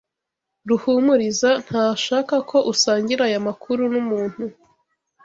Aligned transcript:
Ruhumuriza 0.69 1.49
ntashaka 1.65 2.35
ko 2.49 2.57
usangira 2.73 3.21
aya 3.29 3.39
makuru 3.47 3.81
numuntu. 3.93 4.43